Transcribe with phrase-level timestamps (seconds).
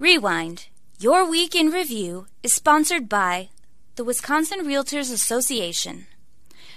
[0.00, 0.68] Rewind,
[1.00, 3.48] your week in review, is sponsored by
[3.96, 6.06] the Wisconsin Realtors Association,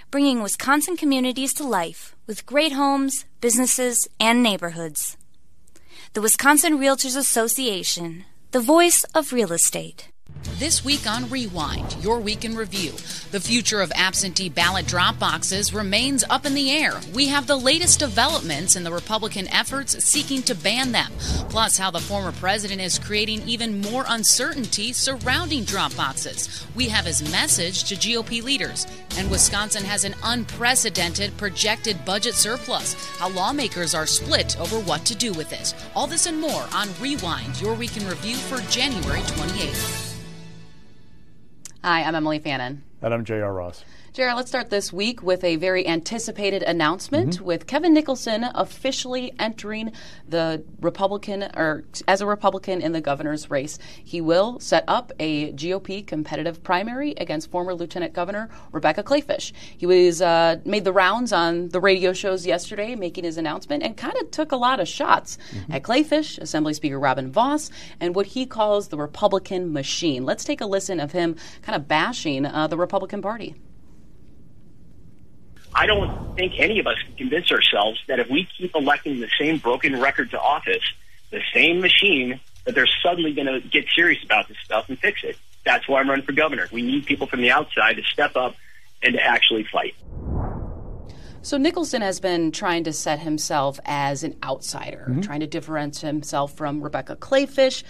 [0.09, 5.17] bringing Wisconsin communities to life with great homes, businesses, and neighborhoods.
[6.13, 10.10] The Wisconsin Realtors Association, the voice of real estate.
[10.61, 12.91] This week on Rewind, your week in review.
[13.31, 17.01] The future of absentee ballot drop boxes remains up in the air.
[17.15, 21.11] We have the latest developments in the Republican efforts seeking to ban them,
[21.49, 26.63] plus how the former president is creating even more uncertainty surrounding drop boxes.
[26.75, 28.85] We have his message to GOP leaders.
[29.17, 35.15] And Wisconsin has an unprecedented projected budget surplus, how lawmakers are split over what to
[35.15, 35.73] do with it.
[35.95, 40.20] All this and more on Rewind, your week in review for January 28th.
[41.83, 42.83] Hi, I'm Emilee Fannon.
[43.01, 43.51] And I'm J.R.
[43.51, 43.83] Ross.
[44.13, 47.45] JR, let's start this week with a very anticipated announcement mm-hmm.
[47.45, 49.93] with Kevin Nicholson officially entering
[50.27, 53.79] the Republican or as a Republican in the governor's race.
[54.03, 59.53] He will set up a GOP competitive primary against former Lieutenant Governor Rebecca Kleefisch.
[59.77, 63.95] He was uh, made the rounds on the radio shows yesterday, making his announcement, and
[63.95, 65.71] kind of took a lot of shots mm-hmm.
[65.71, 70.25] at Kleefisch, Assembly Speaker Robin Vos, and what he calls the Republican machine.
[70.25, 73.55] Let's take a listen of him kind of bashing uh, the Republican Party.
[75.73, 79.29] I don't think any of us can convince ourselves that if we keep electing the
[79.39, 80.83] same broken record to office,
[81.29, 85.23] the same machine, that they're suddenly going to get serious about this stuff and fix
[85.23, 85.37] it.
[85.65, 86.67] That's why I'm running for governor.
[86.71, 88.55] We need people from the outside to step up
[89.01, 89.95] and to actually fight.
[91.43, 95.21] So Nicholson has been trying to set himself as an outsider, mm-hmm.
[95.21, 97.83] trying to differentiate himself from Rebecca Kleefisch,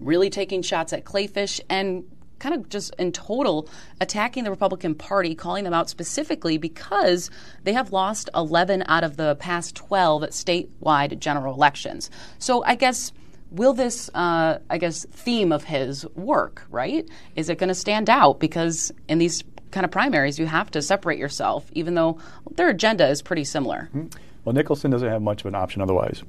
[0.00, 2.04] really taking shots at Kleefisch and
[2.42, 3.68] kind of just in total
[4.00, 7.30] attacking the Republican Party, calling them out specifically because
[7.62, 12.10] they have lost 11 out of the past 12 statewide general elections.
[12.38, 13.12] So I guess
[13.52, 17.08] will this, uh, I guess, theme of his work, right?
[17.36, 18.40] Is it going to stand out?
[18.40, 22.18] Because in these kind of primaries, you have to separate yourself, even though
[22.56, 23.88] their agenda is pretty similar.
[23.94, 24.08] Mm-hmm.
[24.44, 26.24] Well, Nicholson doesn't have much of an option otherwise.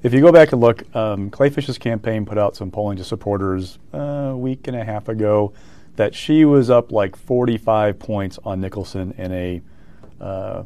[0.00, 3.80] If you go back and look, um, Kleefisch's campaign put out some polling to supporters
[3.92, 5.52] uh, a week and a half ago
[5.96, 9.62] that she was up like 45 points on Nicholson in a
[10.20, 10.62] uh,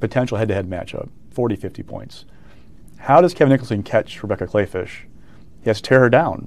[0.00, 2.26] potential head to head matchup 40, 50 points.
[2.98, 5.04] How does Kevin Nicholson catch Rebecca Kleefisch?
[5.62, 6.46] He has to tear her down.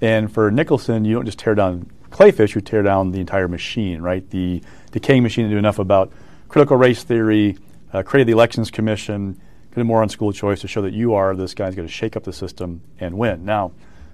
[0.00, 4.02] And for Nicholson, you don't just tear down Kleefisch, you tear down the entire machine,
[4.02, 4.28] right?
[4.30, 4.60] The
[4.90, 6.12] decaying machine to do enough about
[6.48, 7.56] critical race theory,
[7.92, 11.34] uh, created the Elections Commission, put more on school choice to show that you are
[11.34, 13.44] this guy's going to shake up the system and win.
[13.44, 13.72] Now,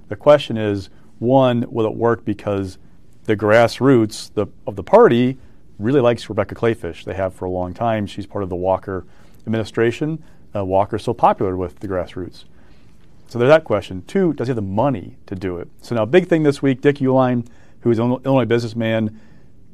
[0.09, 2.79] the question is one, will it work because
[3.25, 5.39] the grassroots the, of the party
[5.79, 7.05] really likes Rebecca Kleefisch.
[7.05, 8.07] They have for a long time.
[8.07, 9.05] She's part of the Walker
[9.47, 10.23] administration.
[10.55, 12.45] Uh, Walker's so popular with the grassroots.
[13.29, 14.03] So there's that question.
[14.07, 15.69] Two, does he have the money to do it?
[15.81, 17.47] So now, big thing this week, Dick Uihlein,
[17.81, 19.21] who is an Illinois businessman,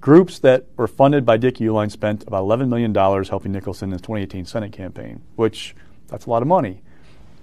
[0.02, 4.02] groups that were funded by Dick Uihlein spent about $11 million helping Nicholson in his
[4.02, 5.74] 2018 Senate campaign, which
[6.08, 6.82] that's a lot of money.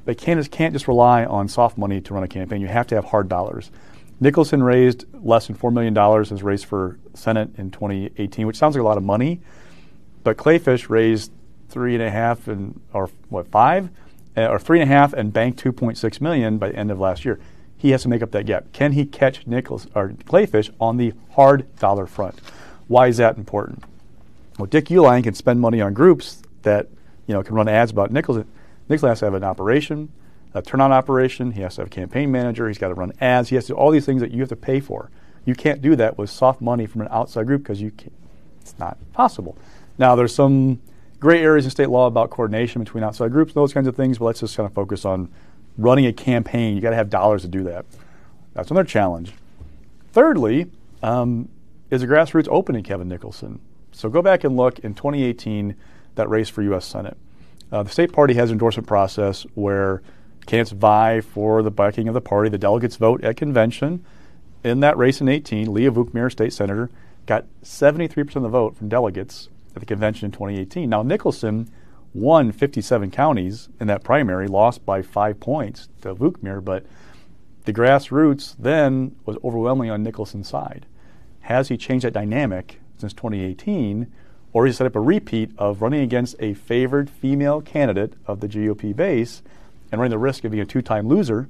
[0.06, 2.62] They can't, can't just rely on soft money to run a campaign.
[2.62, 3.72] You have to have hard dollars.
[4.20, 8.76] Nicholson raised less than $4 million in his race for Senate in 2018, which sounds
[8.76, 9.40] like a lot of money.
[10.26, 11.31] But Kleefisch raised
[11.70, 13.90] three and a half and, or what, five?
[14.36, 17.24] Uh, or three and a half and banked 2.6 million by the end of last
[17.24, 17.40] year.
[17.79, 18.72] He has to make up that gap.
[18.73, 22.40] Can he catch Nichols or Kleefisch on the hard dollar front?
[22.88, 23.84] Why is that important?
[24.59, 26.88] Well, Dick Uihlein can spend money on groups that
[27.25, 28.45] you know can run ads about Nichols.
[28.88, 30.12] Nichols has to have an operation
[30.53, 31.51] a turn-on operation.
[31.51, 32.67] He has to have a campaign manager.
[32.67, 33.50] He's got to run ads.
[33.50, 35.11] He has to do all these things that you have to pay for.
[35.46, 38.13] You can't do that with soft money from an outside group because you can't,
[38.61, 39.57] it's not possible.
[39.97, 40.81] Now, there's some
[41.19, 44.17] gray areas in state law about coordination between outside groups, and those kinds of things,
[44.17, 45.29] but let's just kind of focus on
[45.79, 46.75] running a campaign.
[46.75, 47.85] You got to have dollars to do that.
[48.53, 49.34] That's another challenge.
[50.12, 50.69] Thirdly,
[51.01, 51.50] um,
[51.90, 53.59] is the grassroots opening Kevin Nicholson?
[53.91, 55.75] So go back and look in 2018,
[56.16, 56.85] that race for U.S.
[56.85, 57.17] Senate.
[57.72, 60.01] Uh, the state party has an endorsement process where
[60.45, 62.49] Candidates vie for the backing of the party.
[62.49, 64.03] The delegates vote at convention.
[64.64, 66.90] In that race in 18, Leah Vukmir, state senator,
[67.25, 70.90] got 73% of the vote from delegates at the convention in 2018.
[70.90, 71.70] Now, Nicholson
[72.14, 76.85] won 57 counties in that primary, lost by five points to Vukmir, but
[77.66, 80.85] the grassroots then was overwhelmingly on Nicholson's side.
[81.41, 84.08] Has he changed that dynamic since 2018,
[84.53, 88.40] or has he set up a repeat of running against a favored female candidate of
[88.40, 89.41] the GOP base?
[89.91, 91.50] and running the risk of being a two time loser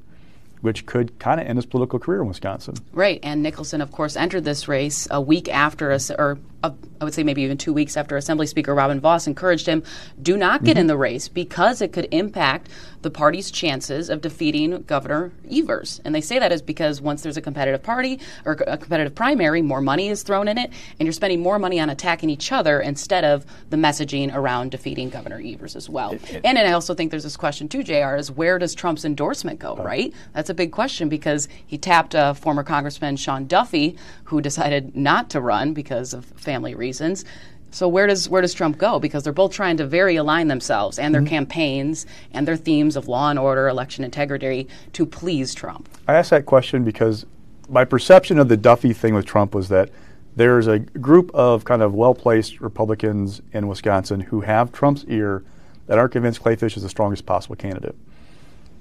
[0.62, 2.76] which could kind of end his political career in Wisconsin.
[2.92, 7.04] Right, and Nicholson, of course, entered this race a week after, a, or a, I
[7.04, 9.84] would say maybe even two weeks after Assembly Speaker Robin Vos encouraged him,
[10.22, 10.82] do not get mm-hmm.
[10.82, 12.70] in the race because it could impact
[13.02, 16.02] the party's chances of defeating Governor Evers.
[16.04, 19.62] And they say that is because once there's a competitive party or a competitive primary,
[19.62, 22.82] more money is thrown in it, and you're spending more money on attacking each other
[22.82, 26.12] instead of the messaging around defeating Governor Evers as well.
[26.14, 28.76] It, it, and, and I also think there's this question too, JR, is where does
[28.76, 30.14] Trump's endorsement go, right?
[30.34, 35.30] That's a big question because he tapped uh, former Congressman Sean Duffy, who decided not
[35.32, 37.26] to run because of family reasons.
[37.72, 39.00] So where does where does Trump go?
[39.00, 41.30] Because they're both trying to very align themselves and their mm-hmm.
[41.30, 45.88] campaigns and their themes of law and order, election integrity to please Trump.
[46.08, 47.26] I asked that question because
[47.70, 49.90] my perception of the Duffy thing with Trump was that
[50.36, 55.44] there's a group of kind of well-placed Republicans in Wisconsin who have Trump's ear
[55.88, 57.96] that aren't convinced Kleefisch is the strongest possible candidate.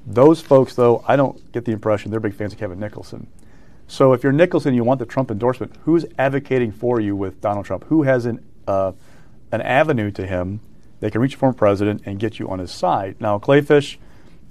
[0.06, 3.26] Those folks, though, I don't get the impression they're big fans of Kevin Nicholson.
[3.88, 5.74] So if you're Nicholson, you want the Trump endorsement.
[5.84, 7.84] Who's advocating for you with Donald Trump?
[7.84, 8.92] Who has an uh,
[9.50, 10.60] an avenue to him?
[11.00, 13.16] They can reach a former president and get you on his side.
[13.20, 13.96] Now, Kleefisch,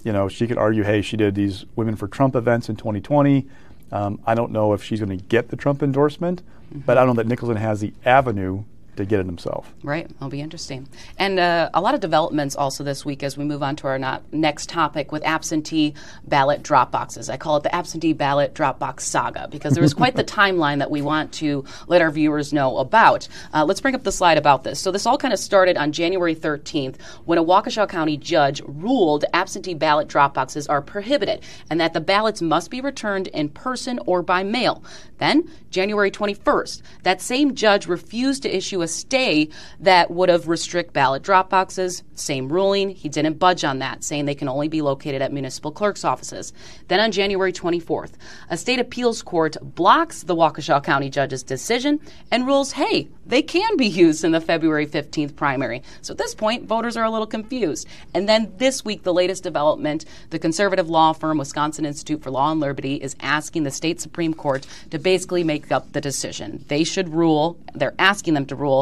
[0.04, 3.46] you know, she could argue, hey, she did these Women for Trump events in 2020.
[3.92, 6.80] Um, I don't know if she's going to get the Trump endorsement, mm-hmm.
[6.80, 8.64] but I don't know that Nicholson has the avenue
[8.98, 9.74] to get it himself.
[9.84, 10.88] Right, it'll be interesting.
[11.18, 13.98] And uh, a lot of developments also this week as we move on to our
[13.98, 15.94] not- next topic with absentee
[16.26, 17.30] ballot drop boxes.
[17.30, 20.80] I call it the absentee ballot drop box saga because there was quite the timeline
[20.80, 23.28] that we want to let our viewers know about.
[23.54, 24.80] Uh, let's bring up the slide about this.
[24.80, 29.26] So this all kind of started on January 13th when a Waukesha County judge ruled
[29.34, 34.00] absentee ballot drop boxes are prohibited and that the ballots must be returned in person
[34.06, 34.84] or by mail.
[35.18, 39.50] Then, January 21st, that same judge refused to issue a stay
[39.80, 42.04] that would have restrict ballot drop boxes.
[42.16, 42.90] Same ruling.
[42.90, 46.54] He didn't budge on that, saying they can only be located at municipal clerk's offices.
[46.88, 48.14] Then on January 24th,
[48.50, 52.00] a state appeals court blocks the Waukesha County judge's decision
[52.32, 55.84] and rules, hey, they can be used in the February 15th primary.
[56.02, 57.88] So at this point, voters are a little confused.
[58.14, 62.52] And then this week, the latest development, the conservative law firm Wisconsin Institute for Law
[62.52, 66.64] and Liberty is asking the state Supreme Court to basically make up the decision.
[66.68, 68.77] They should rule, they're asking them to rule,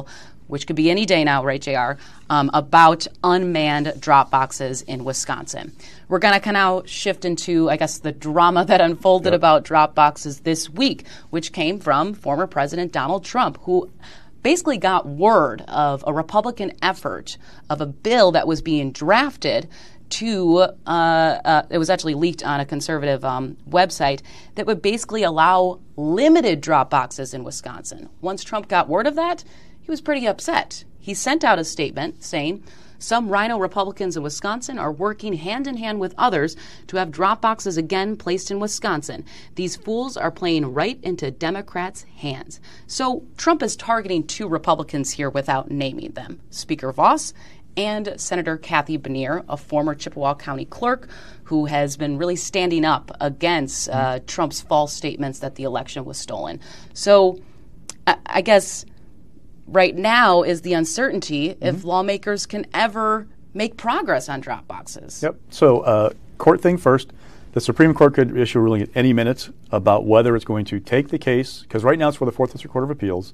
[0.48, 2.00] which could be any day now, right, JR,
[2.30, 5.72] um, about unmanned drop boxes in Wisconsin.
[6.08, 9.40] We're going to kind of now shift into, I guess, the drama that unfolded yep.
[9.40, 13.90] about drop boxes this week, which came from former President Donald Trump, who
[14.44, 17.38] basically got word of a Republican effort
[17.70, 19.68] of a bill that was being drafted
[20.08, 24.22] to, uh, uh, it was actually leaked on a conservative um, website
[24.54, 28.08] that would basically allow limited drop boxes in Wisconsin.
[28.22, 29.44] Once Trump got word of that,
[29.86, 30.84] he was pretty upset.
[30.98, 32.64] He sent out a statement saying,
[32.98, 36.56] some RINO Republicans in Wisconsin are working hand in hand with others
[36.88, 39.24] to have drop boxes again placed in Wisconsin.
[39.54, 42.60] These fools are playing right into Democrats' hands.
[42.88, 47.36] So Trump is targeting two Republicans here without naming them Speaker Vos
[47.78, 51.08] and Senator Kathy Bernier, a former Chippewa County clerk
[51.44, 56.18] who has been really standing up against uh, Trump's false statements that the election was
[56.18, 56.60] stolen.
[56.94, 57.40] So
[58.08, 58.84] I, I guess
[59.68, 61.66] right now is the uncertainty mm-hmm.
[61.66, 65.24] if lawmakers can ever make progress on drop boxes.
[65.24, 65.38] Yep.
[65.50, 67.12] So, uh, court thing first.
[67.54, 70.80] The Supreme Court could issue a ruling at any minute about whether it's going to
[70.82, 73.34] take the case, because right now it's for the Fourth District Court of Appeals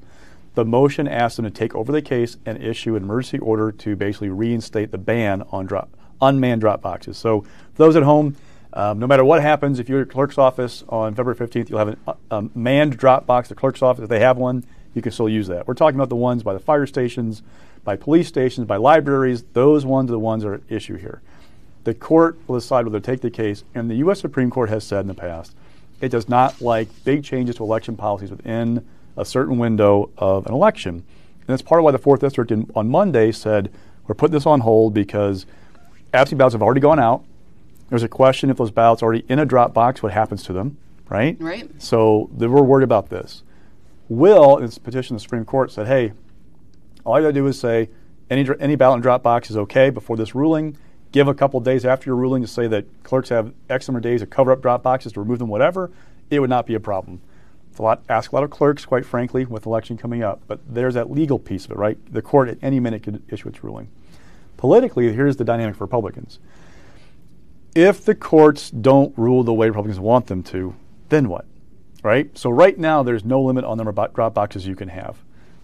[0.54, 3.96] the motion asks them to take over the case and issue an emergency order to
[3.96, 5.90] basically reinstate the ban on drop,
[6.22, 7.18] unmanned drop boxes.
[7.18, 8.36] So, for those at home,
[8.74, 11.90] um, no matter what happens, if you're at clerk's office on February 15th, you'll have
[11.90, 14.04] a, uh, a manned drop box at clerk's office.
[14.04, 15.68] If they have one, you can still use that.
[15.68, 17.42] We're talking about the ones by the fire stations,
[17.84, 19.44] by police stations, by libraries.
[19.54, 21.22] Those ones are the ones that are at issue here.
[21.84, 24.20] The court will decide whether to take the case, and the U.S.
[24.20, 25.56] Supreme Court has said in the past
[26.00, 30.54] it does not like big changes to election policies within a certain window of an
[30.54, 30.96] election.
[30.96, 33.72] And that's part of why the Fourth District in, on Monday said
[34.08, 35.46] we're putting this on hold because
[36.14, 37.24] absentee ballots have already gone out.
[37.90, 40.54] There's a question if those ballots are already in a drop box, what happens to
[40.54, 40.78] them,
[41.10, 41.38] right?
[41.40, 41.70] Right.
[41.82, 43.44] So they were worried about this.
[44.12, 46.12] Will, in its petition the Supreme Court, said, hey,
[47.06, 47.90] all you got to do is say
[48.30, 50.76] any, any ballot drop box is okay before this ruling.
[51.14, 54.04] Give a couple days after your ruling to say that clerks have X number of
[54.04, 55.92] days to cover up drop boxes, to remove them, whatever.
[56.30, 57.22] It would not be a problem.
[57.70, 60.42] It's a lot, ask a lot of clerks, quite frankly, with election coming up.
[60.46, 61.98] But there's that legal piece of it, right?
[62.14, 63.88] The court at any minute could issue its ruling.
[64.58, 66.40] Politically, here's the dynamic for Republicans.
[67.74, 70.76] If the courts don't rule the way Republicans want them to,
[71.08, 71.46] then what?
[72.04, 72.36] Right?
[72.38, 75.18] So right now, there's no limit on the number of drop boxes you can have.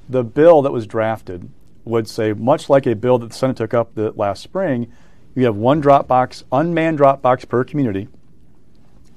[0.08, 1.50] The bill that was drafted
[1.84, 4.91] would say, much like a bill that the Senate took up the, last spring,
[5.36, 8.08] you have one drop box, unmanned drop box per community,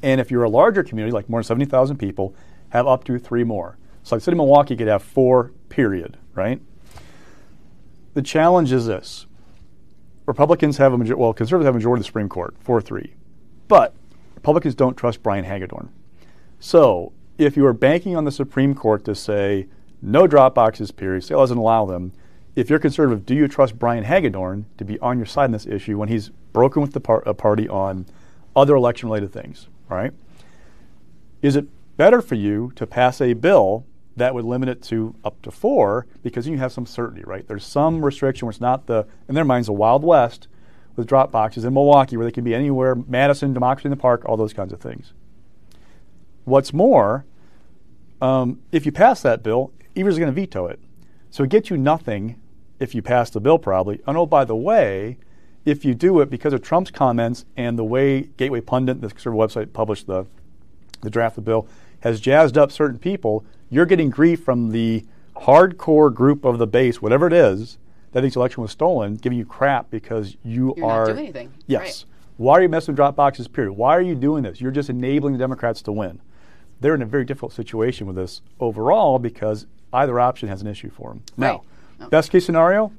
[0.03, 2.35] And if you're a larger community, like more than 70,000 people,
[2.71, 3.77] have up to three more.
[4.03, 6.61] So like the city of Milwaukee could have four, period, right?
[8.15, 9.27] The challenge is this.
[10.27, 13.11] Republicans have a majority, well, conservatives have a majority of the Supreme Court, 4-3.
[13.69, 13.95] But
[14.37, 15.91] Republicans don't trust Brian Hagedorn.
[16.61, 19.67] So if you are banking on the Supreme Court to say
[20.03, 22.13] no drop boxes, period, say doesn't allow them,
[22.55, 25.67] if you're conservative, do you trust Brian Hagedorn to be on your side in this
[25.67, 28.05] issue when he's broken with the par- party on
[28.55, 30.13] other election related things, right?
[31.41, 33.87] Is it better for you to pass a bill
[34.17, 37.47] that would limit it to up to four because you have some certainty, right?
[37.49, 40.49] There's some restriction where it's not the, in their minds, the Wild West
[40.97, 44.25] with drop boxes in Milwaukee where they can be anywhere, Madison, Democracy in the Park,
[44.27, 45.15] all those kinds of things.
[46.45, 47.25] What's more,
[48.21, 50.81] um, if you pass that bill, Evers is going to veto it.
[51.31, 52.41] So it gets you nothing
[52.79, 54.01] if you pass the bill, probably.
[54.07, 55.19] And oh, by the way,
[55.65, 59.51] if you do it because of Trump's comments and the way Gateway Pundit, the conservative
[59.51, 60.27] website, published the,
[61.03, 61.69] the draft of the bill,
[62.01, 65.05] has jazzed up certain people, you're getting grief from the
[65.37, 67.79] hardcore group of the base, whatever it is,
[68.13, 71.07] that thinks the election was stolen, giving you crap because you You're are.
[71.07, 71.53] not doing anything.
[71.67, 71.81] Yes.
[71.81, 72.05] Right.
[72.39, 73.75] Why are you messing with drop boxes, period?
[73.75, 74.61] Why are you doing this?
[74.61, 76.21] You're just enabling the Democrats to win.
[76.81, 80.91] They're in a very difficult situation with this overall because either option has an issue
[80.91, 81.23] for them.
[81.37, 81.63] Now,
[81.99, 82.11] Right.
[82.11, 82.93] best case scenario,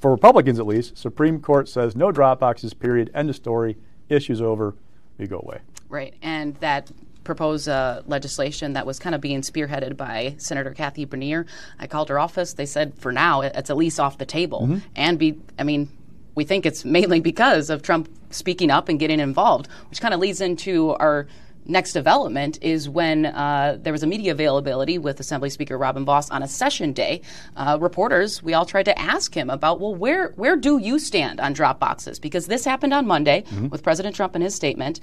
[0.00, 3.76] for Republicans at least, Supreme Court says no drop boxes, period, end of story,
[4.08, 4.74] issue's over,
[5.18, 5.58] we go away.
[5.88, 6.90] Right, and that
[7.24, 11.44] proposed uh, legislation that was kind of being spearheaded by Senator Kathy Bernier.
[11.80, 12.52] I called her office.
[12.52, 15.88] They said for now it's at least off the table, and be I mean.
[16.36, 20.20] We think it's mainly because of Trump speaking up and getting involved, which kind of
[20.20, 21.26] leads into our
[21.68, 26.30] next development is when uh, there was a media availability with Assembly Speaker Robin Vos
[26.30, 27.22] on a session day.
[27.56, 31.40] Uh, reporters, we all tried to ask him about, well, where where do you stand
[31.40, 32.18] on drop boxes?
[32.18, 35.00] Because this happened on Monday with President Trump and his statement.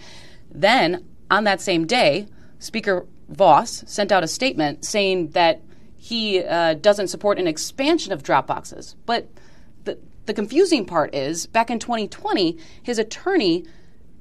[0.52, 2.28] Then on that same day,
[2.60, 5.62] Speaker Vos sent out a statement saying that
[5.96, 9.28] he uh, doesn't support an expansion of drop boxes, but
[9.84, 13.66] the the confusing part is back in 2020, his attorney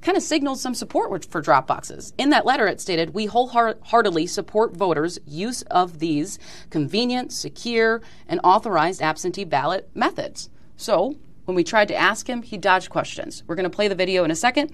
[0.02, 2.12] kind of signaled some support for drop boxes.
[2.18, 6.38] In that letter, it stated, We wholeheartedly support voters' use of these
[6.70, 10.50] convenient, secure, and authorized absentee ballot methods.
[10.76, 13.42] So, when we tried to ask him, he dodged questions.
[13.46, 14.72] We're going to play the video in a second.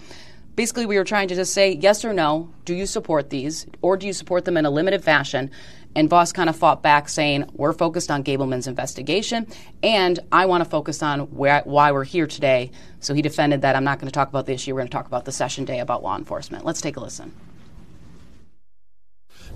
[0.57, 2.53] Basically, we were trying to just say yes or no.
[2.65, 5.51] Do you support these, or do you support them in a limited fashion?
[5.95, 9.47] And Vos kind of fought back, saying, We're focused on Gableman's investigation,
[9.83, 12.71] and I want to focus on where, why we're here today.
[13.01, 14.75] So he defended that I'm not going to talk about the issue.
[14.75, 16.65] We're going to talk about the session day about law enforcement.
[16.65, 17.35] Let's take a listen.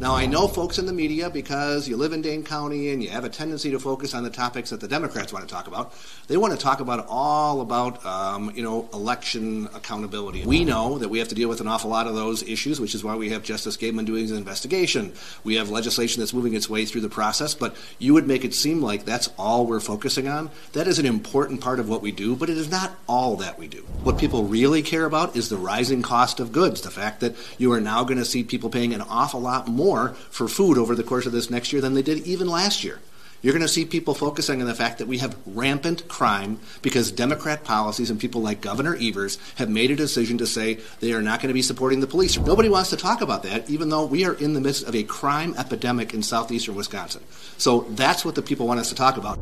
[0.00, 3.10] Now, I know folks in the media, because you live in Dane County and you
[3.10, 5.92] have a tendency to focus on the topics that the Democrats want to talk about,
[6.28, 10.44] they want to talk about all about, um, you know, election accountability.
[10.44, 12.94] We know that we have to deal with an awful lot of those issues, which
[12.94, 15.12] is why we have Justice Gableman doing his investigation.
[15.44, 18.54] We have legislation that's moving its way through the process, but you would make it
[18.54, 20.50] seem like that's all we're focusing on.
[20.72, 23.58] That is an important part of what we do, but it is not all that
[23.58, 23.82] we do.
[24.02, 27.72] What people really care about is the rising cost of goods, the fact that you
[27.72, 29.81] are now going to see people paying an awful lot more
[30.30, 33.00] for food over the course of this next year than they did even last year.
[33.42, 37.10] You're going to see people focusing on the fact that we have rampant crime because
[37.10, 41.20] Democrat policies and people like Governor Evers have made a decision to say they are
[41.20, 42.38] not going to be supporting the police.
[42.38, 45.02] Nobody wants to talk about that, even though we are in the midst of a
[45.02, 47.22] crime epidemic in southeastern Wisconsin.
[47.58, 49.40] So that's what the people want us to talk about.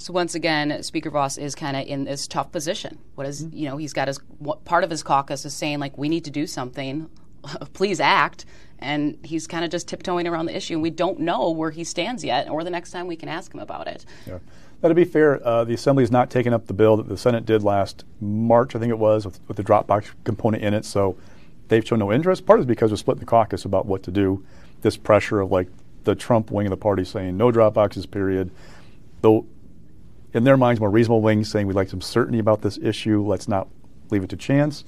[0.00, 2.98] So once again, Speaker Vos is kind of in this tough position.
[3.16, 3.56] What is mm-hmm.
[3.56, 6.24] you know he's got his what, part of his caucus is saying like we need
[6.26, 7.10] to do something,
[7.72, 8.44] please act,
[8.78, 12.24] and he's kind of just tiptoeing around the issue, we don't know where he stands
[12.24, 14.04] yet, or the next time we can ask him about it.
[14.26, 14.38] Yeah.
[14.82, 17.16] Now, to be fair, uh, the Assembly has not taken up the bill that the
[17.16, 20.84] Senate did last March, I think it was, with, with the Dropbox component in it.
[20.84, 21.16] So
[21.66, 22.46] they've shown no interest.
[22.46, 24.44] Part is because we're splitting the caucus about what to do.
[24.82, 25.68] This pressure of like
[26.04, 28.52] the Trump wing of the party saying no Dropboxes, period.
[29.20, 29.46] Though,
[30.32, 33.26] in their minds, more reasonable wing saying we'd like some certainty about this issue.
[33.26, 33.66] Let's not
[34.10, 34.84] leave it to chance.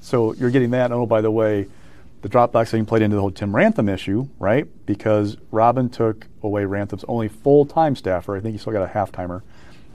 [0.00, 0.92] So you're getting that.
[0.92, 1.66] Oh, by the way,
[2.24, 4.66] the Dropbox thing played into the whole Tim Ramthun issue, right?
[4.86, 8.34] Because Robin took away Ramthun's only full-time staffer.
[8.34, 9.44] I think he still got a half-timer.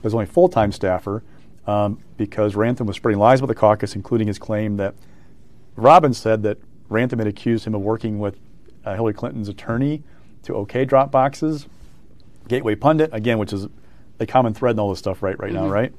[0.04, 1.24] His only full-time staffer
[1.66, 4.94] um, because Ramthun was spreading lies about the caucus, including his claim that
[5.74, 6.58] Robin said that
[6.88, 8.38] Ramthun had accused him of working with
[8.84, 10.04] uh, Hillary Clinton's attorney
[10.44, 11.66] to okay Dropboxes.
[12.46, 13.66] Gateway Pundit, again, which is
[14.20, 15.92] a common thread in all this stuff right right now, right?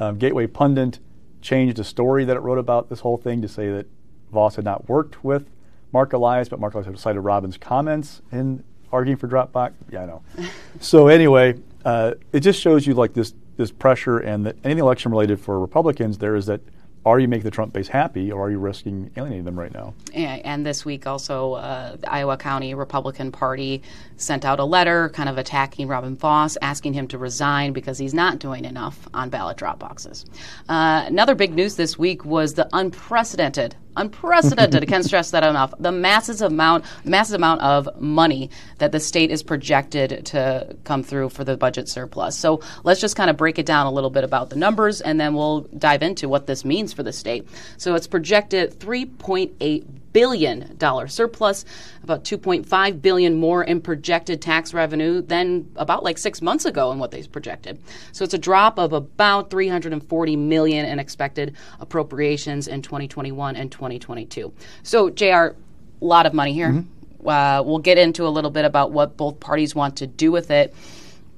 [0.00, 0.98] Um, Gateway Pundit
[1.40, 3.86] changed a story that it wrote about this whole thing to say that
[4.32, 5.46] Vos had not worked with
[5.92, 9.72] Mark Elias, but Mark Elias had cited Robin's comments in arguing for Dropbox.
[9.90, 10.22] Yeah, I know.
[10.80, 11.54] so anyway,
[11.84, 15.60] uh, it just shows you like this this pressure and that anything election related for
[15.60, 16.62] Republicans, there is that
[17.04, 19.94] are you making the Trump base happy or are you risking alienating them right now?
[20.12, 23.82] And, and this week, also, uh, the Iowa County Republican Party
[24.16, 28.12] sent out a letter kind of attacking Robin Vos, asking him to resign because he's
[28.12, 30.26] not doing enough on ballot drop boxes.
[30.68, 34.82] Uh, another big news this week was the unprecedented unprecedented.
[34.82, 35.74] I can't stress that enough.
[35.78, 41.30] The massive amount, massive amount of money that the state is projected to come through
[41.30, 42.36] for the budget surplus.
[42.36, 45.20] So let's just kind of break it down a little bit about the numbers, and
[45.20, 47.48] then we'll dive into what this means for the state.
[47.76, 51.64] So it's projected 3.8 billion dollar surplus,
[52.02, 56.98] about 2.5 billion more in projected tax revenue than about like 6 months ago in
[56.98, 57.78] what they projected.
[58.12, 64.52] So it's a drop of about 340 million in expected appropriations in 2021 and 2022.
[64.82, 65.54] So JR
[66.00, 66.70] a lot of money here.
[66.70, 67.28] Mm-hmm.
[67.28, 70.50] Uh, we'll get into a little bit about what both parties want to do with
[70.50, 70.74] it.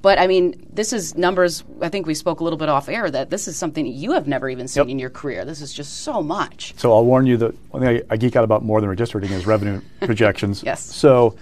[0.03, 1.63] But I mean, this is numbers.
[1.81, 4.27] I think we spoke a little bit off air that this is something you have
[4.27, 4.91] never even seen yep.
[4.91, 5.45] in your career.
[5.45, 6.75] This is just so much.
[6.77, 9.31] So I'll warn you that one thing I, I geek out about more than redistricting
[9.31, 10.65] is revenue projections.
[10.65, 10.83] Yes.
[10.83, 11.37] So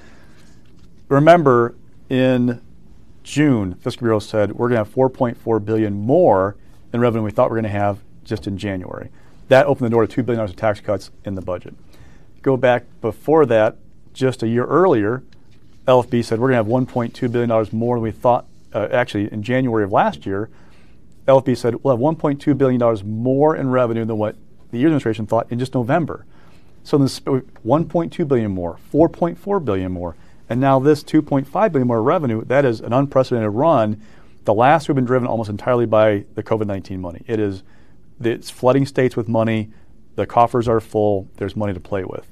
[1.09, 1.75] remember,
[2.11, 2.61] in
[3.25, 6.57] June, Fiscal Bureau said we're going to have 4.4 billion more
[6.93, 9.09] in revenue we thought we were going to have just in January.
[9.49, 11.75] That opened the door to two billion dollars of tax cuts in the budget.
[12.43, 13.79] Go back before that,
[14.13, 15.23] just a year earlier,
[15.87, 19.33] LFB said we're going to have 1.2 billion dollars more than we thought uh, actually
[19.33, 20.51] in January of last year,
[21.27, 24.37] LFB said we'll have 1.2 billion dollars more in revenue than what
[24.71, 26.25] the year administration thought in just November.
[26.83, 30.17] So this 1.2 billion more, 4.4 billion more,
[30.49, 32.45] and now this 2.5 billion more revenue.
[32.45, 34.01] That is an unprecedented run.
[34.45, 37.23] The last we've been driven almost entirely by the COVID-19 money.
[37.27, 37.63] It is
[38.23, 39.71] it's flooding states with money.
[40.17, 41.29] The coffers are full.
[41.37, 42.27] There's money to play with.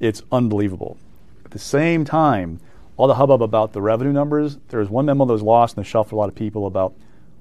[0.00, 0.98] It's unbelievable.
[1.44, 2.60] At the same time,
[2.96, 5.82] all the hubbub about the revenue numbers, there was one memo that was lost in
[5.82, 6.94] the shelf for a lot of people about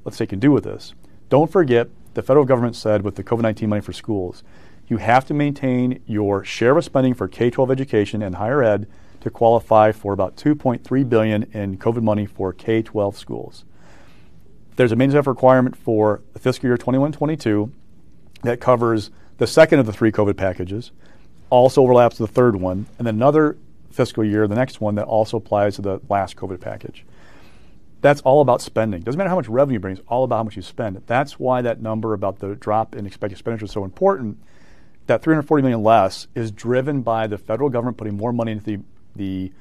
[0.03, 0.93] what they can do with this.
[1.29, 4.43] Don't forget, the federal government said with the COVID 19 money for schools,
[4.87, 8.87] you have to maintain your share of spending for K 12 education and higher ed
[9.21, 13.65] to qualify for about 2.3 billion in COVID money for K 12 schools.
[14.75, 17.71] There's a maintenance requirement for the fiscal year 21 22
[18.43, 20.91] that covers the second of the three COVID packages,
[21.49, 23.57] also overlaps the third one, and then another
[23.95, 27.05] fiscal year, the next one that also applies to the last COVID package.
[28.01, 29.01] That's all about spending.
[29.01, 31.01] Doesn't matter how much revenue brings, all about how much you spend.
[31.07, 34.37] That's why that number about the drop in expected expenditure is so important.
[35.07, 38.79] That 340 million less is driven by the federal government putting more money into the,
[39.15, 39.51] the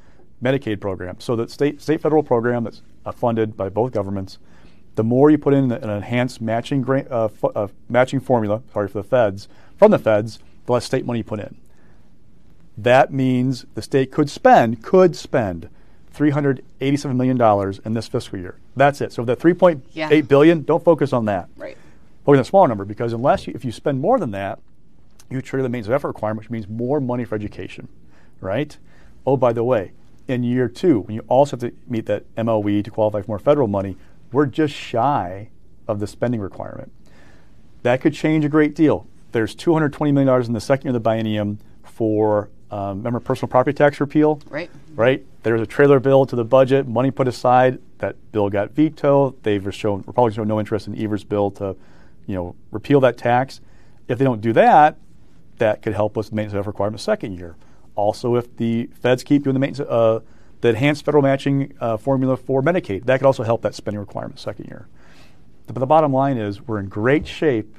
[0.42, 1.20] Medicaid program.
[1.20, 4.38] So the state state federal program that's uh, funded by both governments,
[4.96, 9.02] the more you put in an enhanced matching grant, uh, uh, matching formula, sorry for
[9.02, 11.56] the feds from the feds, the less state money you put in.
[12.76, 15.68] That means the state could spend, could spend
[16.14, 18.58] $387 million in this fiscal year.
[18.76, 19.12] That's it.
[19.12, 20.20] So the 3.8 yeah.
[20.22, 21.48] billion, don't focus on that.
[21.56, 21.76] Right.
[22.24, 24.60] Focus on a smaller number because unless you, if you spend more than that,
[25.30, 27.88] you trigger the means of effort requirement, which means more money for education,
[28.40, 28.76] right?
[29.26, 29.92] Oh, by the way,
[30.28, 33.38] in year two, when you also have to meet that MOE to qualify for more
[33.38, 33.96] federal money,
[34.32, 35.50] we're just shy
[35.87, 36.92] of the spending requirement.
[37.82, 39.06] That could change a great deal.
[39.32, 43.72] There's $220 million in the second year of the biennium for um, remember personal property
[43.72, 44.40] tax repeal?
[44.48, 44.68] Right.
[44.96, 45.24] Right.
[45.44, 47.78] There was a trailer bill to the budget, money put aside.
[47.98, 49.40] That bill got vetoed.
[49.44, 51.76] They've shown Republicans show no interest in Evers' bill to,
[52.26, 53.60] you know, repeal that tax.
[54.08, 54.96] If they don't do that,
[55.58, 57.54] that could help with maintenance of requirement second year.
[57.94, 60.18] Also, if the feds keep doing the maintenance, uh,
[60.60, 64.40] the enhanced federal matching uh, formula for Medicaid, that could also help that spending requirement
[64.40, 64.88] second year.
[65.68, 67.76] But the bottom line is we're in great shape,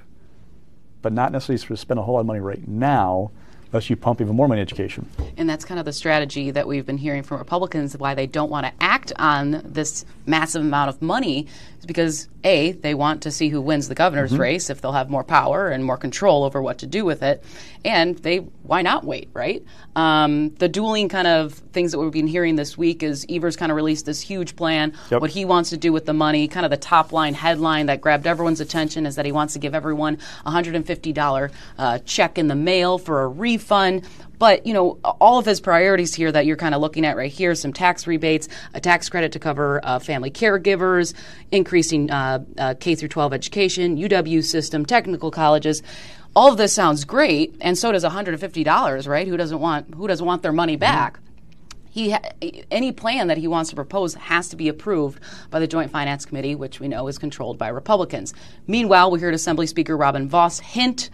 [1.01, 3.31] but not necessarily to spend a whole lot of money right now
[3.75, 5.05] unless you pump even more money in education.
[5.35, 8.49] And that's kind of the strategy that we've been hearing from Republicans why they don't
[8.49, 11.47] want to act on this massive amount of money
[11.79, 14.41] is because a they want to see who wins the governor's mm-hmm.
[14.41, 17.43] race if they'll have more power and more control over what to do with it,
[17.83, 19.63] and they why not wait right?
[19.95, 23.71] Um, the dueling kind of things that we've been hearing this week is Evers kind
[23.71, 25.21] of released this huge plan, yep.
[25.21, 26.47] what he wants to do with the money.
[26.47, 29.59] Kind of the top line headline that grabbed everyone's attention is that he wants to
[29.59, 33.64] give everyone a hundred and fifty dollar uh, check in the mail for a refund.
[33.65, 34.03] Fun,
[34.37, 37.31] but you know, all of his priorities here that you're kind of looking at right
[37.31, 41.15] here: some tax rebates, a tax credit to cover uh, family caregivers,
[41.51, 45.81] increasing uh, uh, K through 12 education, UW system, technical colleges.
[46.35, 49.27] All of this sounds great, and so does $150, right?
[49.27, 51.19] Who doesn't want who doesn't want their money back?
[51.89, 52.29] He ha-
[52.69, 56.25] any plan that he wants to propose has to be approved by the Joint Finance
[56.25, 58.33] Committee, which we know is controlled by Republicans.
[58.67, 61.09] Meanwhile, we heard Assembly Speaker Robin Vos hint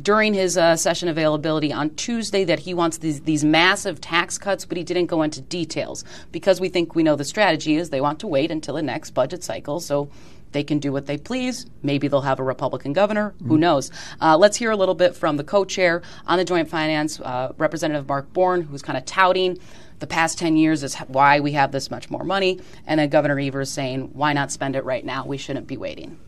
[0.00, 4.64] during his uh, session availability on Tuesday that he wants these, these massive tax cuts,
[4.64, 8.00] but he didn't go into details because we think we know the strategy is they
[8.00, 9.80] want to wait until the next budget cycle.
[9.80, 10.10] So
[10.52, 11.66] they can do what they please.
[11.82, 13.30] Maybe they'll have a Republican governor.
[13.30, 13.48] Mm-hmm.
[13.48, 13.90] Who knows?
[14.20, 17.52] Uh, let's hear a little bit from the co chair on the Joint Finance, uh,
[17.58, 19.58] Representative Mark Born, who's kind of touting
[20.00, 22.60] the past 10 years is why we have this much more money.
[22.86, 25.24] And then Governor Evers saying, why not spend it right now?
[25.24, 26.18] We shouldn't be waiting.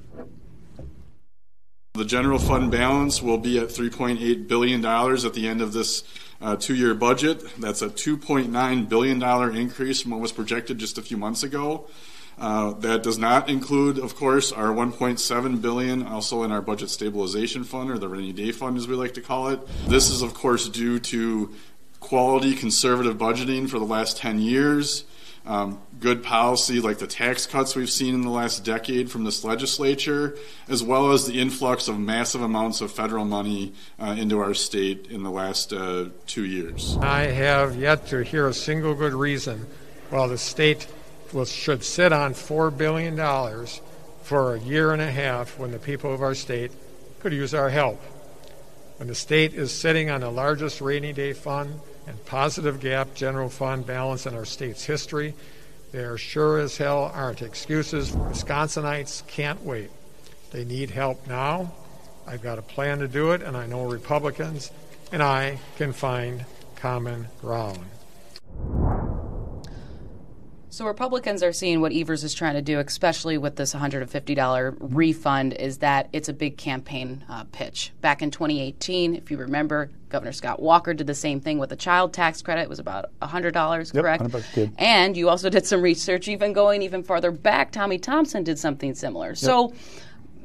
[1.97, 6.05] The general fund balance will be at $3.8 billion at the end of this
[6.43, 7.43] uh, two year budget.
[7.59, 11.89] That's a $2.9 billion increase from what was projected just a few months ago.
[12.39, 17.65] Uh, that does not include, of course, our 1.7 billion, also in our budget stabilization
[17.65, 19.67] fund or the rainy day fund, as we like to call it.
[19.89, 21.55] This is, of course, due to
[22.01, 25.05] quality conservative budgeting for the last 10 years,
[25.47, 29.45] um, good policy like the tax cuts we've seen in the last decade from this
[29.45, 30.37] legislature,
[30.69, 35.07] as well as the influx of massive amounts of federal money uh, into our state
[35.09, 36.97] in the last uh, two years.
[37.01, 39.67] I have yet to hear a single good reason
[40.11, 40.89] why the state
[41.33, 43.17] will, should sit on $4 billion
[44.23, 46.73] for a year and a half when the people of our state
[47.21, 48.03] could use our help.
[48.99, 53.49] When the state is sitting on the largest rainy day fund and positive gap general
[53.49, 55.35] fund balance in our state's history.
[55.93, 58.13] There sure as hell aren't excuses.
[58.13, 59.91] Wisconsinites can't wait.
[60.51, 61.73] They need help now.
[62.27, 64.71] I've got a plan to do it, and I know Republicans
[65.13, 66.45] and I can find
[66.77, 67.85] common ground.
[70.77, 75.55] So Republicans are seeing what Evers is trying to do, especially with this $150 refund,
[75.55, 77.95] is that it's a big campaign uh, pitch.
[78.03, 81.77] Back in 2018, if you remember, Governor Scott Walker did the same thing with the
[81.77, 82.61] child tax credit.
[82.61, 84.23] It was about $100, yep, correct?
[84.25, 87.73] 100 and you also did some research, even going even farther back.
[87.73, 89.29] Tommy Thompson did something similar.
[89.29, 89.39] Yep.
[89.39, 89.73] So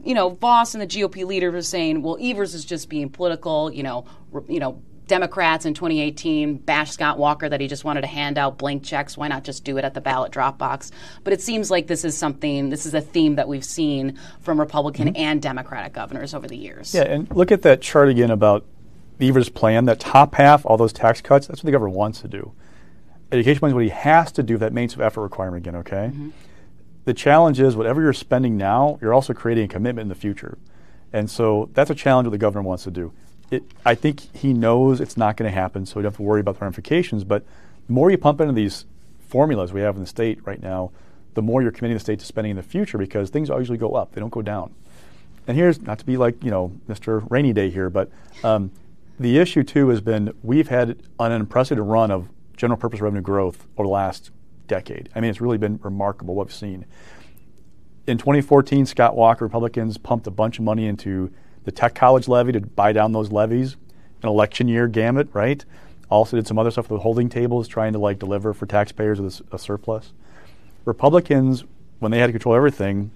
[0.06, 3.72] you know, Vos and the GOP leader was saying, well, Evers is just being political,
[3.72, 4.06] you know,
[4.48, 8.58] you know, Democrats in 2018 bashed Scott Walker that he just wanted to hand out
[8.58, 9.18] blank checks.
[9.18, 10.90] Why not just do it at the ballot drop box?
[11.26, 14.58] But it seems like this is something, this is a theme that we've seen from
[14.58, 15.22] Republican mm-hmm.
[15.22, 16.96] and Democratic governors over the years.
[16.96, 18.66] Yeah, and look at that chart again about
[19.20, 19.84] Evers' plan.
[19.84, 22.54] That top half, all those tax cuts, that's what the governor wants to do.
[23.34, 26.12] Education money is what he has to do, that maintenance of effort requirement again, okay?
[26.14, 26.30] Mm-hmm.
[27.04, 30.58] The challenge is whatever you're spending now, you're also creating a commitment in the future.
[31.12, 33.12] And so that's a challenge that the governor wants to do
[33.52, 36.24] it, I think he knows it's not going to happen, so we don't have to
[36.24, 37.24] worry about the ramifications.
[37.26, 37.46] But
[37.86, 38.86] the more you pump into these
[39.28, 40.92] formulas we have in the state right now,
[41.34, 43.94] the more you're committing the state to spending in the future because things usually go
[43.94, 44.74] up, they don't go down.
[45.48, 47.26] And here's not to be like, you know, Mr.
[47.30, 48.10] Rainy Day here, but
[48.44, 48.72] um,
[49.20, 53.68] the issue too has been we've had an unprecedented run of general purpose revenue growth
[53.78, 54.32] over the last
[54.68, 55.10] decade.
[55.16, 56.86] I mean, it's really been remarkable what we've seen.
[58.08, 61.32] In 2014, Scott Walker, Republicans pumped a bunch of money into
[61.64, 63.78] the tech college levy to buy down those levies,
[64.24, 65.64] an election year gamut, right?
[66.10, 69.42] Also did some other stuff with holding tables, trying to like deliver for taxpayers with
[69.52, 70.12] a, a surplus.
[70.86, 71.64] Republicans,
[72.00, 73.12] when they had to control everything,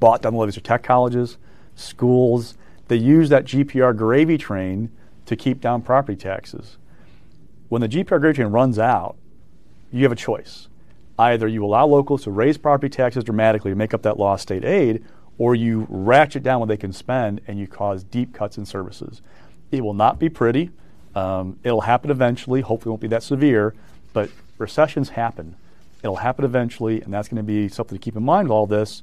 [0.00, 1.36] bought down the levies of tech colleges,
[1.74, 2.56] schools.
[2.88, 4.90] They used that GPR gravy train
[5.26, 6.78] to keep down property taxes.
[7.68, 9.16] When the GPR gravy train runs out,
[9.90, 10.68] you have a choice.
[11.18, 14.64] Either you allow locals to raise property taxes dramatically to make up that lost state
[14.64, 15.04] aid,
[15.38, 19.20] or you ratchet down what they can spend and you cause deep cuts in services.
[19.70, 20.70] It will not be pretty.
[21.14, 22.60] Um, it'll happen eventually.
[22.60, 23.74] Hopefully, it won't be that severe,
[24.12, 25.56] but recessions happen.
[26.02, 28.66] It'll happen eventually, and that's going to be something to keep in mind with all
[28.66, 29.02] this.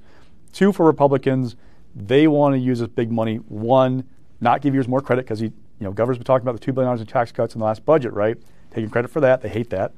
[0.54, 1.56] Two, for Republicans,
[1.96, 3.38] they want to use this big money.
[3.38, 4.08] One,
[4.40, 7.00] not give Evers more credit because you know, governor's been talking about the $2 billion
[7.00, 8.38] in tax cuts in the last budget, right?
[8.72, 9.42] Taking credit for that.
[9.42, 9.94] They hate that.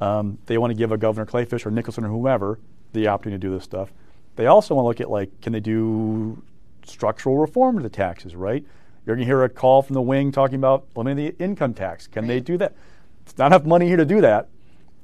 [0.00, 2.58] Um, they want to give a Governor Kleefisch or Nicholson or whomever
[2.92, 3.92] the opportunity to do this stuff.
[4.36, 6.42] They also want to look at like, can they do
[6.84, 8.64] structural reform to the taxes, right?
[9.04, 12.06] You're going to hear a call from the wing talking about eliminating the income tax.
[12.06, 12.28] Can right.
[12.28, 12.74] they do that?
[13.22, 14.48] It's not enough money here to do that,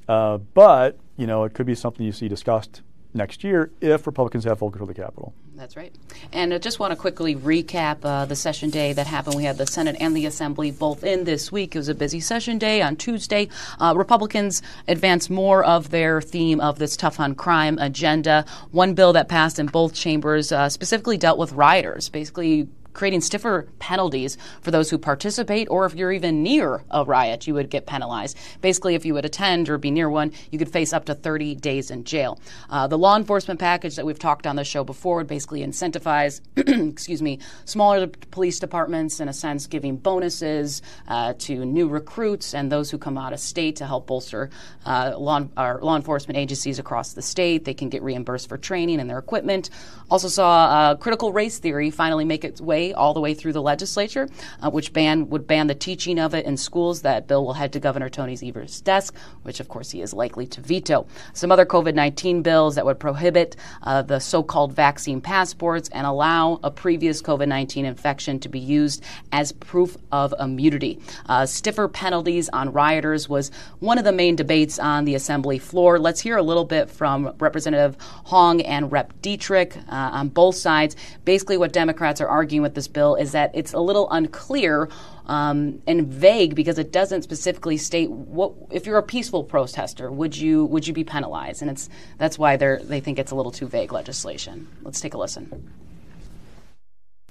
[0.09, 2.83] uh, but you know it could be something you see discussed
[3.15, 5.35] next year if Republicans have full control of the Capitol.
[5.55, 5.95] That's right.
[6.33, 9.37] And I just want to quickly recap uh, the session day that happened.
[9.37, 11.75] We had the Senate and the Assembly both in this week.
[11.75, 13.49] It was a busy session day on Tuesday.
[13.79, 18.45] Uh, Republicans advanced more of their theme of this tough on crime agenda.
[18.71, 23.69] One bill that passed in both chambers uh, specifically dealt with rioters, basically creating stiffer
[23.79, 27.87] penalties for those who participate, or if you're even near a riot, you would get
[27.87, 28.37] penalized.
[28.61, 31.55] Basically, if you would attend or be near one, you could face up to 30
[31.57, 32.39] days in jail.
[32.71, 36.41] Uh, the law enforcement package that we've talked on the show before would basically incentivize,
[36.57, 42.71] excuse me, smaller police departments in a sense, giving bonuses uh, to new recruits and
[42.71, 44.51] those who come out of state to help bolster
[44.87, 47.65] uh, law, law enforcement agencies across the state.
[47.65, 49.71] They can get reimbursed for training and their equipment.
[50.11, 53.53] Also saw uh, critical race theory finally make its way way all the way through
[53.53, 54.29] the legislature,
[54.63, 57.03] uh, which ban would ban the teaching of it in schools.
[57.03, 60.47] That bill will head to Governor Tony Evers' desk, which of course he is likely
[60.47, 61.07] to veto.
[61.33, 66.07] Some other COVID 19 bills that would prohibit uh, the so called vaccine passports and
[66.07, 70.99] allow a previous COVID 19 infection to be used as proof of immunity.
[71.29, 75.99] Uh, stiffer penalties on rioters was one of the main debates on the assembly floor.
[75.99, 79.13] Let's hear a little bit from Representative Hong and Rep.
[79.23, 80.97] Dittrich uh, on both sides.
[81.25, 84.89] Basically, what Democrats are arguing with this bill is that it's a little unclear
[85.27, 90.37] um, and vague because it doesn't specifically state what if you're a peaceful protester would
[90.37, 93.53] you would you be penalized and it's that's why they they think it's a little
[93.53, 94.69] too vague legislation.
[94.83, 95.71] Let's take a listen.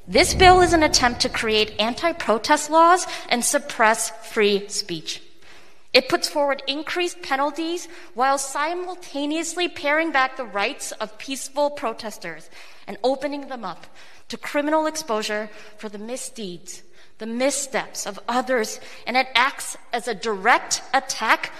[0.08, 5.21] This bill is an attempt to create anti-protest laws and suppress free speech.
[5.93, 12.49] It puts forward increased penalties while simultaneously paring back the rights of peaceful protesters
[12.88, 13.86] and opening them up
[14.32, 16.84] to criminal exposure for the misdeeds,
[17.17, 21.52] the missteps of others, and it acts as a direct attack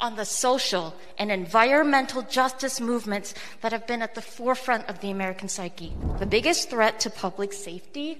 [0.00, 5.10] on the social and environmental justice movements that have been at the forefront of the
[5.10, 5.92] American psyche.
[6.20, 8.18] The biggest threat to public safety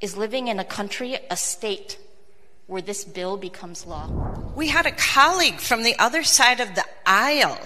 [0.00, 1.98] is living in a country, a state,
[2.68, 4.08] where this bill becomes law.
[4.54, 7.58] We had a colleague from the other side of the aisle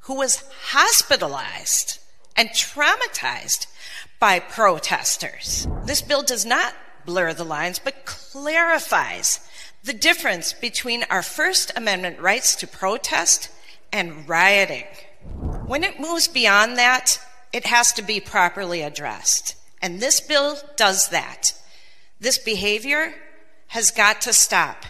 [0.00, 1.98] who was hospitalized
[2.36, 3.66] and traumatized
[4.20, 5.66] by protesters.
[5.84, 6.74] This bill does not
[7.06, 9.40] blur the lines, but clarifies
[9.82, 13.50] the difference between our First Amendment rights to protest
[13.92, 14.84] and rioting.
[15.66, 17.18] When it moves beyond that,
[17.52, 19.56] it has to be properly addressed.
[19.82, 21.54] And this bill does that.
[22.20, 23.14] This behavior
[23.68, 24.84] has got to stop.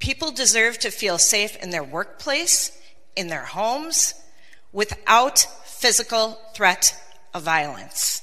[0.00, 2.76] People deserve to feel safe in their workplace,
[3.14, 4.14] in their homes,
[4.72, 7.00] without physical threat
[7.32, 8.22] of violence.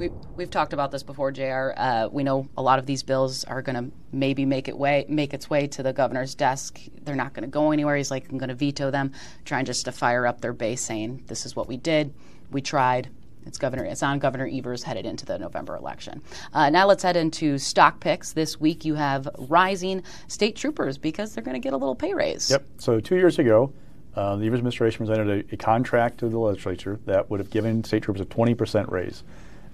[0.00, 1.72] We, we've talked about this before, Jr.
[1.76, 5.04] Uh, we know a lot of these bills are going to maybe make it way
[5.10, 6.80] make its way to the governor's desk.
[7.02, 7.96] They're not going to go anywhere.
[7.96, 9.12] He's like, I'm going to veto them,
[9.44, 12.14] trying just to fire up their base, saying this is what we did,
[12.50, 13.10] we tried.
[13.44, 13.84] It's Governor.
[13.84, 16.22] It's on Governor Evers headed into the November election.
[16.54, 18.32] Uh, now let's head into stock picks.
[18.32, 22.14] This week you have rising state troopers because they're going to get a little pay
[22.14, 22.50] raise.
[22.50, 22.64] Yep.
[22.78, 23.72] So two years ago,
[24.14, 27.84] uh, the Evers administration presented a, a, contract to the legislature that would have given
[27.84, 29.24] state troopers a 20% raise.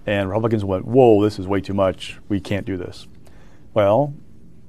[0.07, 2.19] And Republicans went, whoa, this is way too much.
[2.29, 3.09] We can't do this.
[3.75, 4.15] Well,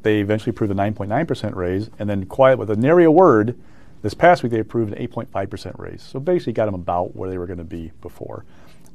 [0.01, 3.57] they eventually approved a 9.9% raise, and then, quiet with a nary a word,
[4.01, 6.01] this past week they approved an 8.5% raise.
[6.01, 8.45] So basically, got them about where they were going to be before.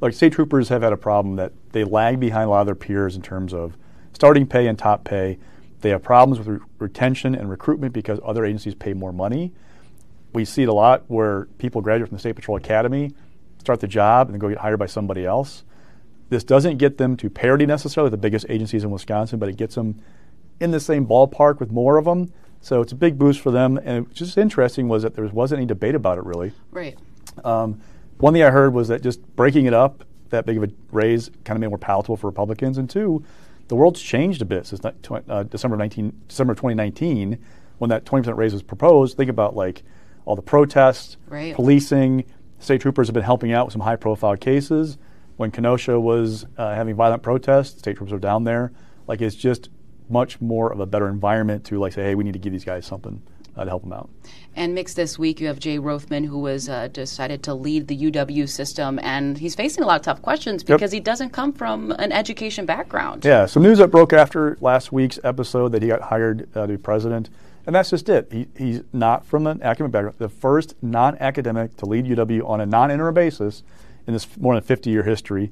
[0.01, 2.75] Like state troopers have had a problem that they lag behind a lot of their
[2.75, 3.77] peers in terms of
[4.13, 5.37] starting pay and top pay.
[5.81, 9.53] They have problems with re- retention and recruitment because other agencies pay more money.
[10.33, 13.13] We see it a lot where people graduate from the State Patrol Academy,
[13.59, 15.63] start the job, and then go get hired by somebody else.
[16.33, 19.75] This doesn't get them to parity necessarily the biggest agencies in Wisconsin, but it gets
[19.75, 20.01] them
[20.59, 22.33] in the same ballpark with more of them.
[22.59, 23.79] So it's a big boost for them.
[23.83, 26.51] And just interesting was that there wasn't any debate about it really.
[26.71, 26.97] Right.
[27.45, 27.79] Um,
[28.17, 31.29] one thing I heard was that just breaking it up that big of a raise
[31.43, 32.79] kind of made it more palatable for Republicans.
[32.79, 33.23] And two,
[33.67, 37.37] the world's changed a bit since uh, December 19, December 2019
[37.77, 39.17] when that 20% raise was proposed.
[39.17, 39.83] Think about like
[40.25, 41.53] all the protests, right.
[41.53, 42.25] policing.
[42.57, 44.97] State troopers have been helping out with some high-profile cases
[45.43, 48.71] when Kenosha was uh, having violent protests, state troops were down there.
[49.07, 49.67] Like it's just
[50.07, 52.63] much more of a better environment to like say, hey, we need to give these
[52.63, 53.21] guys something
[53.57, 54.09] uh, to help them out.
[54.55, 58.09] And mixed this week, you have Jay Rothman, who was uh, decided to lead the
[58.09, 60.97] UW system, and he's facing a lot of tough questions because yep.
[60.97, 63.25] he doesn't come from an education background.
[63.25, 66.67] Yeah, some news that broke after last week's episode that he got hired uh, to
[66.69, 67.29] be president,
[67.65, 68.29] and that's just it.
[68.31, 70.15] He, he's not from an academic background.
[70.19, 73.63] The first non-academic to lead UW on a non-interim basis
[74.07, 75.51] in this more than 50 year history.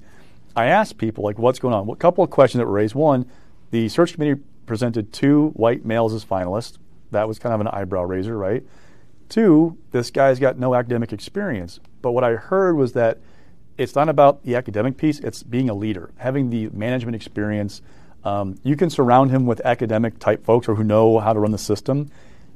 [0.55, 1.89] I asked people, like, what's going on?
[1.89, 2.95] A couple of questions that were raised.
[2.95, 3.25] One,
[3.71, 6.77] the search committee presented two white males as finalists.
[7.11, 8.63] That was kind of an eyebrow raiser, right?
[9.29, 11.79] Two, this guy's got no academic experience.
[12.01, 13.19] But what I heard was that
[13.77, 17.81] it's not about the academic piece, it's being a leader, having the management experience.
[18.23, 21.51] Um, you can surround him with academic type folks or who know how to run
[21.51, 22.11] the system.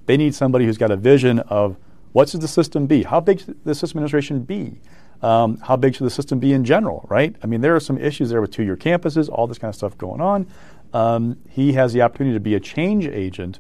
[0.06, 1.78] They need somebody who's got a vision of
[2.12, 3.04] what should the system be?
[3.04, 4.80] How big should the system administration be?
[5.22, 7.36] Um, how big should the system be in general, right?
[7.42, 9.76] I mean, there are some issues there with two year campuses, all this kind of
[9.76, 10.48] stuff going on.
[10.94, 13.60] Um, he has the opportunity to be a change agent.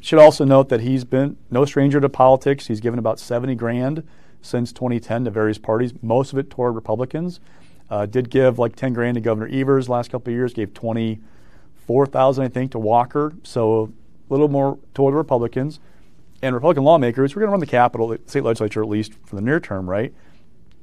[0.00, 2.66] Should also note that he's been no stranger to politics.
[2.66, 4.02] He's given about 70 grand
[4.40, 7.40] since 2010 to various parties, most of it toward Republicans.
[7.88, 12.44] Uh, did give like 10 grand to Governor Evers last couple of years, gave 24,000,
[12.44, 13.32] I think, to Walker.
[13.42, 13.92] So
[14.28, 15.78] a little more toward Republicans.
[16.42, 19.42] And Republican lawmakers, we're going to run the Capitol, state legislature at least for the
[19.42, 20.12] near term, right?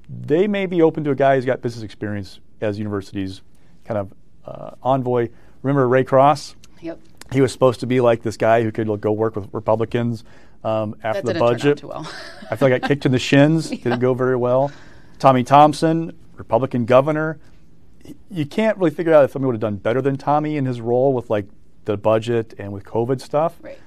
[0.09, 3.41] They may be open to a guy who's got business experience as universities
[3.85, 4.13] kind of
[4.45, 5.29] uh, envoy.
[5.61, 6.55] Remember Ray Cross?
[6.81, 6.99] Yep.
[7.31, 10.23] He was supposed to be like this guy who could go work with Republicans
[10.63, 11.83] um, after that the budget.
[11.83, 12.09] Well.
[12.49, 13.71] I feel like I got kicked in the shins.
[13.71, 13.77] yeah.
[13.77, 14.71] Didn't go very well.
[15.19, 17.39] Tommy Thompson, Republican governor.
[18.31, 20.81] You can't really figure out if somebody would have done better than Tommy in his
[20.81, 21.45] role with like
[21.85, 23.57] the budget and with COVID stuff.
[23.61, 23.77] Right.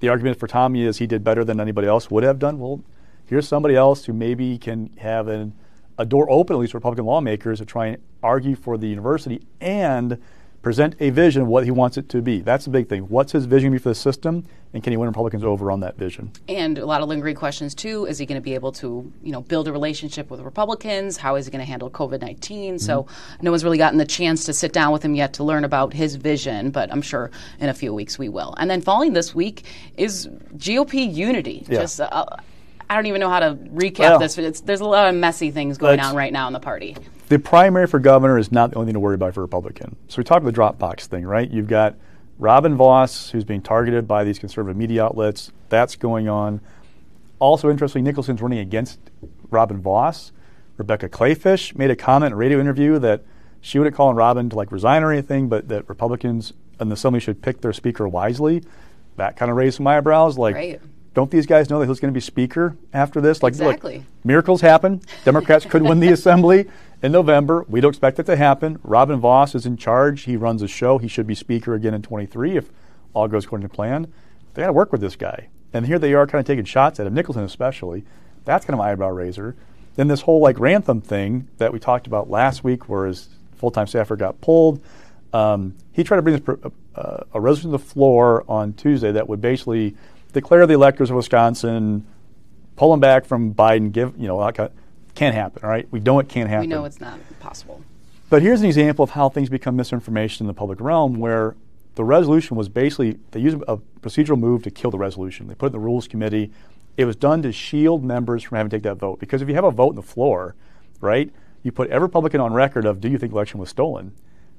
[0.00, 2.58] The argument for Tommy is he did better than anybody else would have done.
[2.58, 2.82] Well,
[3.26, 5.54] here's somebody else who maybe can have an,
[5.98, 9.42] a door open, at least for Republican lawmakers, to try and argue for the university
[9.60, 10.18] and
[10.62, 12.40] present a vision of what he wants it to be.
[12.40, 13.02] That's the big thing.
[13.02, 15.96] What's his vision be for the system, and can he win Republicans over on that
[15.96, 16.32] vision?
[16.48, 18.06] And a lot of lingering questions too.
[18.06, 21.16] Is he going to be able to, you know, build a relationship with Republicans?
[21.16, 22.84] How is he going to handle COVID 19 mm-hmm.
[22.84, 23.06] So
[23.40, 25.92] no one's really gotten the chance to sit down with him yet to learn about
[25.92, 27.30] his vision, but I'm sure
[27.60, 28.54] in a few weeks we will.
[28.58, 29.64] And then following this week
[29.96, 31.64] is GOP unity.
[31.68, 31.80] Yeah.
[31.80, 32.00] Just.
[32.00, 32.26] Uh,
[32.90, 35.14] I don't even know how to recap well, this, but it's, there's a lot of
[35.14, 36.96] messy things going on right now in the party.
[37.28, 39.96] The primary for governor is not the only thing to worry about for Republican.
[40.08, 41.50] So we talked about the Dropbox thing, right?
[41.50, 41.96] You've got
[42.38, 45.52] Robin Vos, who's being targeted by these conservative media outlets.
[45.68, 46.62] That's going on.
[47.38, 48.98] Also, interestingly, Nicholson's running against
[49.50, 50.32] Robin Vos.
[50.78, 53.22] Rebecca Kleefisch made a comment in a radio interview that
[53.60, 56.94] she wouldn't call on Robin to like resign or anything, but that Republicans in the
[56.94, 58.62] Assembly should pick their speaker wisely.
[59.16, 60.38] That kind of raised some eyebrows.
[60.38, 60.80] Like, right
[61.14, 63.42] don't these guys know that he's going to be speaker after this?
[63.42, 63.98] Like, exactly.
[63.98, 65.00] Look, miracles happen.
[65.24, 66.68] Democrats could win the assembly
[67.02, 67.64] in November.
[67.68, 68.78] We don't expect it to happen.
[68.82, 70.22] Robin Vos is in charge.
[70.22, 70.98] He runs a show.
[70.98, 72.70] He should be speaker again in 23 if
[73.14, 74.12] all goes according to plan.
[74.54, 75.48] They got to work with this guy.
[75.72, 78.04] And here they are kind of taking shots at him, Nicholson especially.
[78.44, 79.56] That's kind of an eyebrow raiser.
[79.96, 83.86] Then this whole like Ramthun thing that we talked about last week, where his full-time
[83.86, 84.80] staffer got pulled.
[85.32, 89.28] Um, he tried to bring this, uh, a resolution to the floor on Tuesday that
[89.28, 89.96] would basically–
[90.32, 92.06] declare the electors of Wisconsin,
[92.76, 94.68] pull them back from Biden, give, you know, like uh,
[95.14, 95.86] can't happen, all right?
[95.90, 96.68] We know it can't happen.
[96.68, 97.82] We know it's not possible.
[98.30, 101.56] But here's an example of how things become misinformation in the public realm where
[101.94, 105.48] the resolution was basically, they used a procedural move to kill the resolution.
[105.48, 106.52] They put it in the Rules Committee.
[106.96, 109.18] It was done to shield members from having to take that vote.
[109.18, 110.54] Because if you have a vote on the floor,
[111.00, 114.12] right, you put every Republican on record of, do you think the election was stolen?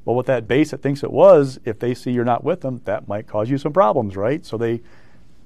[0.04, 2.82] Well, what that base that thinks it was, if they see you're not with them,
[2.86, 4.46] that might cause you some problems, right?
[4.46, 4.82] So they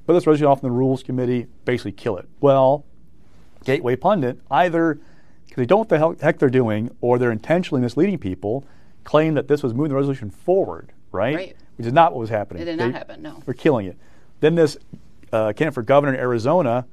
[0.05, 2.27] put this resolution off in the Rules Committee, basically kill it.
[2.41, 2.85] Well,
[3.63, 4.99] Gateway Pundit, either
[5.45, 8.65] because they don't know what the heck they're doing or they're intentionally misleading people,
[9.03, 11.35] claim that this was moving the resolution forward, right?
[11.35, 11.57] Right.
[11.77, 12.63] Which is not what was happening.
[12.63, 13.41] It did they, not happen, no.
[13.45, 13.97] We're killing it.
[14.39, 14.77] Then this
[15.31, 16.85] uh, candidate for governor in Arizona,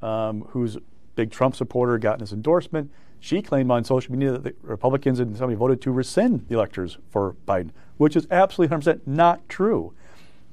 [0.00, 0.80] um, who's a
[1.16, 5.36] big Trump supporter, got his endorsement, she claimed on social media that the Republicans and
[5.36, 9.94] somebody voted to rescind the electors for Biden, which is absolutely 100% not true.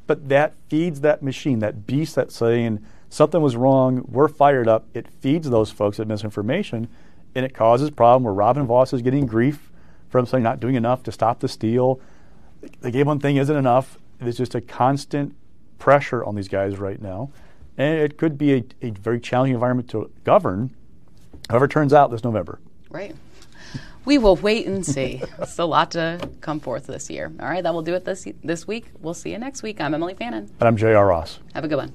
[0.10, 4.88] But that feeds that machine, that beast that's saying something was wrong, we're fired up.
[4.96, 6.88] It feeds those folks that misinformation,
[7.36, 9.72] and it causes problem where Robin Vos is getting grief
[10.10, 12.02] from saying not doing enough to stop the steal.
[12.82, 14.00] The Gableman thing isn't enough.
[14.20, 15.36] It's just a constant
[15.78, 17.30] pressure on these guys right now.
[17.78, 20.76] And it could be a, a very challenging environment to govern,
[21.52, 22.60] however it turns out this November.
[22.90, 23.16] Right.
[24.10, 25.22] We will wait and see.
[25.38, 27.32] it's a lot to come forth this year.
[27.40, 28.88] All right, that will do it this this week.
[29.00, 29.80] We'll see you next week.
[29.80, 30.50] I'm Emilee Fannon.
[30.60, 31.06] And I'm J.R.
[31.06, 31.38] Ross.
[31.54, 31.94] Have a good one.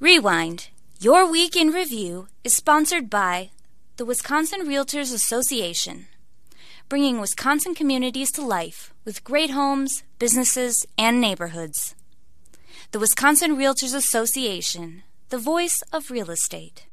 [0.00, 0.70] Rewind.
[0.98, 3.50] Your Week in Review is sponsored by
[3.98, 6.06] the Wisconsin Realtors Association,
[6.88, 11.94] bringing Wisconsin communities to life with great homes, businesses, and neighborhoods.
[12.92, 16.86] The Wisconsin Realtors Association, the voice of real estate.